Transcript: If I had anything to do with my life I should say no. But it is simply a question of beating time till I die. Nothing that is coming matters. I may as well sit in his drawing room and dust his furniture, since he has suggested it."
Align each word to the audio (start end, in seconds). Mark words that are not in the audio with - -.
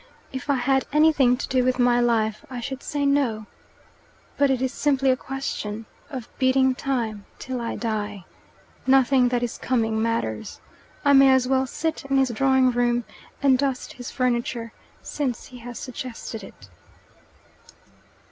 If 0.33 0.49
I 0.49 0.55
had 0.55 0.87
anything 0.91 1.37
to 1.37 1.47
do 1.47 1.63
with 1.63 1.77
my 1.77 1.99
life 1.99 2.43
I 2.49 2.59
should 2.59 2.81
say 2.81 3.05
no. 3.05 3.45
But 4.35 4.49
it 4.49 4.59
is 4.59 4.73
simply 4.73 5.11
a 5.11 5.15
question 5.15 5.85
of 6.09 6.27
beating 6.39 6.73
time 6.73 7.25
till 7.37 7.61
I 7.61 7.75
die. 7.75 8.25
Nothing 8.87 9.29
that 9.29 9.43
is 9.43 9.59
coming 9.59 10.01
matters. 10.01 10.59
I 11.05 11.13
may 11.13 11.29
as 11.31 11.47
well 11.47 11.67
sit 11.67 12.03
in 12.05 12.17
his 12.17 12.29
drawing 12.29 12.71
room 12.71 13.03
and 13.43 13.59
dust 13.59 13.93
his 13.93 14.09
furniture, 14.09 14.73
since 15.03 15.45
he 15.45 15.59
has 15.59 15.77
suggested 15.77 16.43
it." 16.43 16.67